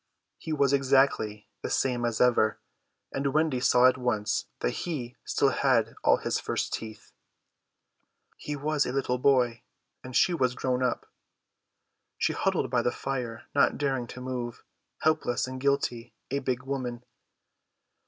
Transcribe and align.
He 0.39 0.51
was 0.51 0.73
exactly 0.73 1.47
the 1.61 1.69
same 1.69 2.05
as 2.05 2.19
ever, 2.19 2.59
and 3.11 3.35
Wendy 3.35 3.59
saw 3.59 3.85
at 3.85 3.99
once 3.99 4.47
that 4.61 4.71
he 4.87 5.15
still 5.25 5.49
had 5.51 5.93
all 6.03 6.17
his 6.17 6.39
first 6.39 6.73
teeth. 6.73 7.11
He 8.35 8.55
was 8.55 8.87
a 8.87 8.91
little 8.93 9.19
boy, 9.19 9.61
and 10.03 10.15
she 10.15 10.33
was 10.33 10.55
grown 10.55 10.81
up. 10.81 11.05
She 12.17 12.33
huddled 12.33 12.71
by 12.71 12.81
the 12.81 12.91
fire 12.91 13.43
not 13.53 13.77
daring 13.77 14.07
to 14.07 14.21
move, 14.21 14.63
helpless 15.03 15.45
and 15.45 15.61
guilty, 15.61 16.15
a 16.31 16.39
big 16.39 16.63
woman. 16.63 17.03